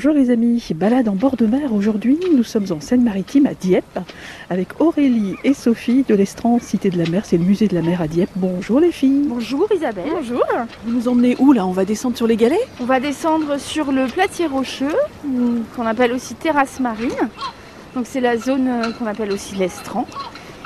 Bonjour 0.00 0.14
les 0.14 0.30
amis, 0.30 0.64
balade 0.76 1.08
en 1.08 1.16
bord 1.16 1.36
de 1.36 1.44
mer 1.44 1.74
aujourd'hui. 1.74 2.20
Nous 2.32 2.44
sommes 2.44 2.66
en 2.70 2.78
Seine-Maritime 2.78 3.46
à 3.46 3.54
Dieppe 3.54 3.98
avec 4.48 4.80
Aurélie 4.80 5.34
et 5.42 5.54
Sophie 5.54 6.04
de 6.08 6.14
l'Estran 6.14 6.60
Cité 6.60 6.88
de 6.88 6.96
la 6.96 7.10
Mer. 7.10 7.24
C'est 7.24 7.36
le 7.36 7.42
musée 7.42 7.66
de 7.66 7.74
la 7.74 7.82
mer 7.82 8.00
à 8.00 8.06
Dieppe. 8.06 8.30
Bonjour 8.36 8.78
les 8.78 8.92
filles. 8.92 9.24
Bonjour 9.26 9.66
Isabelle. 9.74 10.12
Bonjour. 10.14 10.44
Vous 10.86 10.92
nous 10.92 11.08
emmenez 11.08 11.34
où 11.40 11.52
là? 11.52 11.66
On 11.66 11.72
va 11.72 11.84
descendre 11.84 12.16
sur 12.16 12.28
les 12.28 12.36
galets? 12.36 12.60
On 12.80 12.84
va 12.84 13.00
descendre 13.00 13.58
sur 13.58 13.90
le 13.90 14.06
platier 14.06 14.46
rocheux, 14.46 14.94
qu'on 15.74 15.84
appelle 15.84 16.12
aussi 16.12 16.36
terrasse 16.36 16.78
marine. 16.78 17.10
Donc 17.96 18.06
c'est 18.08 18.20
la 18.20 18.36
zone 18.36 18.68
euh, 18.68 18.92
qu'on 18.92 19.06
appelle 19.06 19.32
aussi 19.32 19.56
l'Estran. 19.56 20.06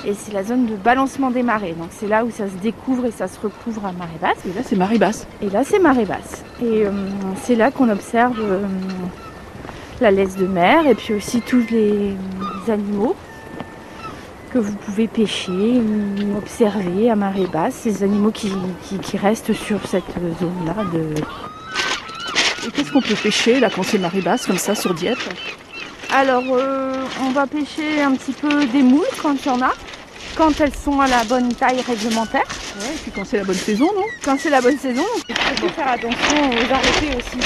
Et 0.05 0.13
c'est 0.13 0.35
la 0.35 0.45
zone 0.45 0.67
de 0.67 0.77
balancement 0.77 1.31
des 1.31 1.43
marées. 1.43 1.75
Donc 1.79 1.89
c'est 1.91 2.07
là 2.07 2.27
où 2.27 2.31
ça 2.31 2.49
se 2.49 2.63
découvre 2.63 3.07
et 3.07 3.13
ça 3.13 3.29
se 3.29 3.41
recouvre 3.41 3.87
à 3.87 3.93
marée 3.93 4.19
basse. 4.21 4.45
Et 4.45 4.53
là 4.53 4.61
c'est 4.63 4.77
marée 4.77 4.99
basse. 4.99 5.27
Et 5.41 5.49
là 5.49 5.63
c'est 5.65 5.79
marée 5.79 6.05
basse. 6.05 6.42
Et 6.63 6.87
euh, 6.87 6.91
c'est 7.43 7.57
là 7.57 7.71
qu'on 7.73 7.89
observe 7.89 8.39
euh, 8.41 8.61
la 10.01 10.11
laisse 10.13 10.37
de 10.37 10.47
mer 10.47 10.87
et 10.87 10.95
puis 10.95 11.15
aussi 11.15 11.41
tous 11.41 11.65
les 11.71 12.15
animaux 12.69 13.17
que 14.53 14.59
vous 14.59 14.73
pouvez 14.75 15.09
pêcher, 15.09 15.51
ou 15.81 16.37
observer 16.37 17.11
à 17.11 17.17
marée 17.17 17.47
basse, 17.47 17.75
ces 17.75 18.03
animaux 18.03 18.31
qui, 18.31 18.53
qui- 18.85 18.99
qui 18.99 19.17
restent 19.17 19.55
sur 19.55 19.79
cette 19.87 20.05
zone-là. 20.41 20.85
De... 20.93 21.15
Et 22.67 22.71
qu'est-ce 22.71 22.93
qu'on 22.93 23.01
peut 23.01 23.15
pêcher 23.21 23.59
là 23.61 23.71
quand 23.75 23.83
c'est 23.83 23.97
marée 23.99 24.21
basse 24.21 24.47
comme 24.47 24.59
ça 24.59 24.75
sur 24.75 24.93
Dieppe 24.95 25.19
Alors, 26.15 26.43
euh, 26.53 26.93
on 27.27 27.31
va 27.31 27.47
pêcher 27.47 28.03
un 28.03 28.13
petit 28.15 28.33
peu 28.33 28.67
des 28.67 28.83
moules 28.83 29.07
quand 29.23 29.35
il 29.43 29.49
y 29.49 29.51
en 29.51 29.63
a, 29.63 29.73
quand 30.37 30.61
elles 30.61 30.75
sont 30.75 31.01
à 31.01 31.09
la 31.09 31.25
bonne 31.25 31.53
taille 31.55 31.81
réglementaire. 31.81 32.45
Ouais, 32.81 32.95
et 32.95 32.99
puis 33.03 33.13
quand 33.13 33.25
c'est 33.25 33.39
la 33.39 33.45
bonne 33.45 33.55
saison, 33.55 33.87
non? 33.95 34.05
Quand 34.25 34.37
c'est 34.39 34.51
la 34.51 34.61
bonne 34.61 34.79
saison, 34.79 35.05
il 35.29 35.35
faut 35.35 35.69
faire 35.69 35.89
attention 35.89 36.51
aux 36.51 36.73
arrêtés 36.73 37.17
aussi. 37.17 37.39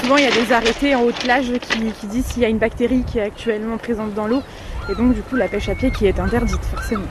Souvent, 0.00 0.16
il 0.16 0.24
y 0.24 0.26
a 0.26 0.30
des 0.30 0.52
arrêtés 0.52 0.94
en 0.94 1.02
haute 1.02 1.18
plage 1.18 1.52
qui, 1.60 1.92
qui 1.92 2.06
disent 2.06 2.26
s'il 2.26 2.42
y 2.42 2.44
a 2.44 2.48
une 2.48 2.58
bactérie 2.58 3.04
qui 3.04 3.18
est 3.18 3.22
actuellement 3.22 3.76
présente 3.78 4.14
dans 4.14 4.26
l'eau. 4.26 4.42
Et 4.90 4.94
donc, 4.94 5.14
du 5.14 5.22
coup, 5.22 5.36
la 5.36 5.48
pêche 5.48 5.68
à 5.68 5.74
pied 5.74 5.90
qui 5.90 6.06
est 6.06 6.18
interdite, 6.18 6.64
forcément. 6.74 7.06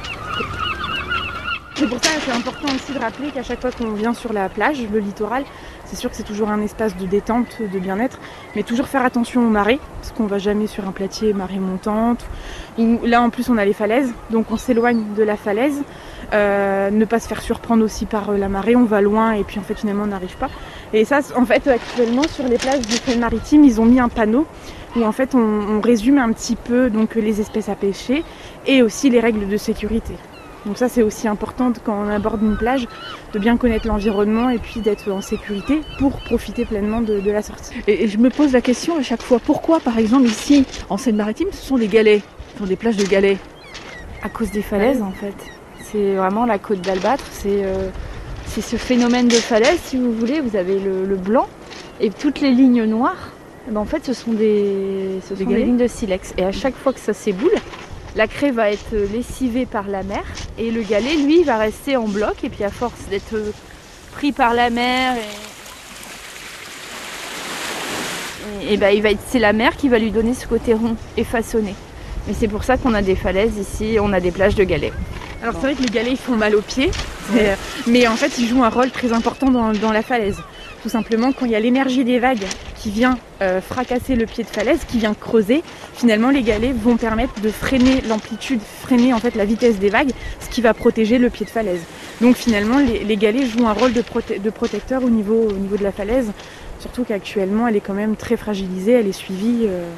C'est 1.80 1.88
pour 1.88 2.04
ça 2.04 2.12
que 2.16 2.22
c'est 2.26 2.32
important 2.34 2.68
aussi 2.76 2.92
de 2.92 3.00
rappeler 3.00 3.32
qu'à 3.32 3.42
chaque 3.42 3.62
fois 3.62 3.72
qu'on 3.72 3.94
vient 3.94 4.14
sur 4.14 4.34
la 4.34 4.50
plage, 4.50 4.80
le 4.92 5.00
littoral, 5.00 5.46
c'est 5.86 5.96
sûr 5.96 6.10
que 6.10 6.16
c'est 6.18 6.24
toujours 6.24 6.50
un 6.50 6.62
espace 6.62 6.98
de 6.98 7.06
détente, 7.06 7.62
de 7.62 7.80
bien-être, 7.80 8.20
mais 8.54 8.64
toujours 8.64 8.90
faire 8.90 9.06
attention 9.06 9.48
aux 9.48 9.50
marées, 9.50 9.80
parce 10.02 10.12
qu'on 10.12 10.26
va 10.26 10.40
jamais 10.40 10.68
sur 10.68 10.86
un 10.86 10.92
platier 10.92 11.32
marée 11.32 11.60
montante. 11.60 12.26
Là 12.78 13.22
en 13.22 13.30
plus 13.30 13.48
on 13.50 13.58
a 13.58 13.64
les 13.64 13.72
falaises, 13.72 14.12
donc 14.30 14.52
on 14.52 14.58
s'éloigne 14.58 15.14
de 15.16 15.24
la 15.24 15.38
falaise. 15.38 15.82
Euh, 16.34 16.90
ne 16.90 17.06
pas 17.06 17.22
se 17.22 17.30
faire 17.30 17.42
surprendre 17.42 17.86
aussi 17.86 18.06
par 18.06 18.32
euh, 18.32 18.38
la 18.38 18.50
marée, 18.50 18.76
on 18.76 18.84
va 18.84 19.00
loin 19.00 19.32
et 19.32 19.46
puis 19.46 19.58
en 19.58 19.64
fait 19.64 19.76
finalement 19.76 20.04
on 20.04 20.08
n'arrive 20.08 20.36
pas. 20.36 20.50
Et 20.92 21.06
ça, 21.06 21.22
en 21.38 21.46
fait, 21.46 21.66
actuellement 21.66 22.24
sur 22.24 22.44
les 22.44 22.58
plages 22.58 22.82
du 22.82 22.98
Seine-Maritime, 22.98 23.64
ils 23.64 23.80
ont 23.80 23.86
mis 23.86 24.02
un 24.02 24.10
panneau 24.10 24.46
où 24.98 25.06
en 25.06 25.14
fait 25.14 25.34
on, 25.34 25.40
on 25.40 25.80
résume 25.80 26.18
un 26.18 26.34
petit 26.34 26.58
peu 26.58 26.90
donc 26.90 27.16
les 27.16 27.40
espèces 27.40 27.70
à 27.70 27.76
pêcher 27.76 28.26
et 28.68 28.84
aussi 28.84 29.10
les 29.10 29.22
règles 29.22 29.48
de 29.48 29.56
sécurité. 29.56 30.16
Donc 30.66 30.78
ça 30.78 30.90
c'est 30.90 31.02
aussi 31.04 31.28
important 31.28 31.72
quand 31.86 32.06
on 32.06 32.10
aborde 32.10 32.42
une 32.42 32.58
plage 32.58 32.88
de 33.34 33.40
bien 33.40 33.56
connaître 33.58 33.88
l'environnement 33.88 34.50
et 34.50 34.58
puis 34.58 34.82
d'être 34.82 35.10
en 35.12 35.22
sécurité 35.22 35.82
pour 36.00 36.20
profiter 36.22 36.66
pleinement 36.66 37.02
de, 37.02 37.20
de 37.20 37.32
la 37.32 37.42
sortie. 37.42 37.74
et, 37.88 38.04
et 38.04 38.08
je 38.08 38.18
me 38.18 38.30
pose 38.30 38.52
la 38.52 38.62
question 38.62 38.98
à 38.98 39.02
chaque 39.02 39.22
fois, 39.22 39.40
pourquoi 39.40 39.80
par 39.80 39.98
exemple 39.98 40.26
ici 40.28 40.66
en 40.90 40.98
Seine-Maritime 40.98 41.48
ce 41.52 41.66
sont 41.66 41.78
des 41.78 41.88
galets 41.88 42.22
Ce 42.54 42.60
sont 42.60 42.66
des 42.66 42.76
plages 42.76 42.98
de 42.98 43.06
galets 43.06 43.38
À 44.22 44.30
cause 44.30 44.52
des 44.52 44.62
falaises 44.62 45.02
en 45.02 45.12
fait. 45.12 45.34
C'est 45.92 46.16
vraiment 46.16 46.46
la 46.46 46.60
côte 46.60 46.82
d'Albâtre, 46.82 47.24
c'est 47.32 47.64
euh, 47.64 47.90
c'est 48.46 48.62
ce 48.62 48.76
phénomène 48.76 49.28
de 49.28 49.36
falaise 49.36 49.80
si 49.84 49.98
vous 49.98 50.12
voulez. 50.12 50.42
Vous 50.42 50.56
avez 50.56 50.78
le, 50.80 51.06
le 51.06 51.16
blanc 51.16 51.48
et 52.02 52.10
toutes 52.10 52.42
les 52.42 52.52
lignes 52.52 52.84
noires. 52.84 53.30
eh 53.68 53.72
ben, 53.72 53.80
en 53.80 53.86
fait 53.86 54.06
ce 54.06 54.14
sont 54.14 54.34
des, 54.34 55.20
ce 55.28 55.34
Des 55.36 55.44
sont 55.46 55.50
des 55.50 55.64
lignes 55.64 55.78
de 55.78 55.88
silex. 55.88 56.34
Et 56.38 56.44
à 56.44 56.52
chaque 56.52 56.76
fois 56.76 56.92
que 56.94 57.00
ça 57.00 57.14
s'éboule, 57.14 57.52
la 58.16 58.28
craie 58.28 58.52
va 58.52 58.72
être 58.72 58.96
lessivée 59.14 59.66
par 59.66 59.88
la 59.88 60.04
mer 60.04 60.24
et 60.58 60.72
le 60.72 60.82
galet 60.82 61.16
lui 61.16 61.44
va 61.44 61.58
rester 61.58 61.96
en 61.96 62.08
bloc 62.08 62.44
et 62.44 62.50
puis 62.50 62.64
à 62.64 62.70
force 62.72 63.00
d'être 63.10 63.36
pris 64.14 64.32
par 64.32 64.54
la 64.54 64.70
mer 64.70 65.16
et, 68.64 68.74
et, 68.74 68.78
être- 68.84 69.20
c'est 69.28 69.40
la 69.40 69.54
mer 69.54 69.78
qui 69.78 69.90
va 69.90 70.00
lui 70.00 70.12
donner 70.12 70.34
ce 70.34 70.48
côté 70.48 70.74
rond 70.74 70.96
et 71.18 71.24
façonné. 71.24 71.76
Et 72.30 72.34
c'est 72.34 72.48
pour 72.48 72.64
ça 72.64 72.78
qu'on 72.78 72.94
a 72.94 73.02
des 73.02 73.16
falaises 73.16 73.58
ici, 73.58 73.98
on 74.02 74.12
a 74.14 74.20
des 74.20 74.32
plages 74.32 74.56
de 74.56 74.64
galets. 74.64 74.94
Alors 75.42 75.54
c'est 75.56 75.62
vrai 75.68 75.76
que 75.76 75.82
les 75.84 75.90
galets 75.90 76.18
font 76.18 76.36
mal 76.36 76.56
aux 76.56 76.62
pieds, 76.62 76.92
mais 77.88 78.08
en 78.08 78.16
fait 78.16 78.38
ils 78.40 78.48
jouent 78.48 78.64
un 78.64 78.70
rôle 78.70 78.92
très 78.92 79.14
important 79.14 79.48
dans 79.50 79.92
la 79.92 80.02
falaise. 80.02 80.38
Tout 80.84 80.90
simplement 80.90 81.32
quand 81.32 81.46
il 81.46 81.52
y 81.52 81.56
a 81.56 81.60
l'énergie 81.60 82.04
des 82.04 82.20
vagues 82.20 82.46
qui 82.80 82.90
vient 82.90 83.18
euh, 83.42 83.62
fracasser 83.62 84.16
le 84.16 84.26
pied 84.26 84.44
de 84.44 84.50
falaise, 84.50 84.80
qui 84.88 85.00
vient 85.00 85.14
creuser, 85.14 85.64
finalement 85.94 86.30
les 86.30 86.42
galets 86.42 86.74
vont 86.74 86.98
permettre 86.98 87.40
de 87.42 87.50
freiner 87.50 88.02
l'amplitude, 88.08 88.62
freiner 88.82 89.14
en 89.14 89.20
fait 89.20 89.36
la 89.36 89.46
vitesse 89.46 89.78
des 89.80 89.90
vagues, 89.90 90.12
ce 90.40 90.50
qui 90.50 90.62
va 90.62 90.74
protéger 90.74 91.18
le 91.18 91.30
pied 91.30 91.46
de 91.46 91.52
falaise. 91.52 91.82
Donc 92.22 92.36
finalement 92.36 92.80
les, 92.80 93.18
galets 93.18 93.46
jouent 93.46 93.68
un 93.68 93.74
rôle 93.74 93.94
de, 93.94 94.02
prote- 94.02 94.42
de 94.42 94.50
protecteur 94.50 95.04
au 95.04 95.10
niveau, 95.10 95.48
au 95.50 95.54
niveau 95.54 95.76
de 95.76 95.84
la 95.84 95.92
falaise, 95.92 96.32
surtout 96.80 97.04
qu'actuellement 97.04 97.68
elle 97.68 97.76
est 97.76 97.82
quand 97.82 97.94
même 97.94 98.16
très 98.16 98.38
fragilisée, 98.38 98.94
elle 98.94 99.08
est 99.08 99.12
suivie 99.12 99.66
euh, 99.66 99.90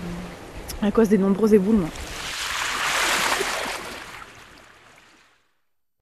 à 0.81 0.91
cause 0.91 1.09
des 1.09 1.19
nombreux 1.19 1.53
éboulements. 1.53 1.89